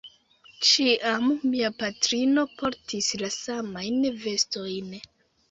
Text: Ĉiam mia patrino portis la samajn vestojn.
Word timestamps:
Ĉiam 0.69 1.27
mia 1.51 1.69
patrino 1.81 2.47
portis 2.63 3.11
la 3.25 3.31
samajn 3.37 4.03
vestojn. 4.27 4.91